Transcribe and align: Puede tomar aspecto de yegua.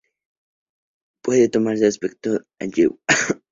Puede 1.21 1.47
tomar 1.47 1.75
aspecto 1.75 2.31
de 2.57 2.71
yegua. 2.71 2.97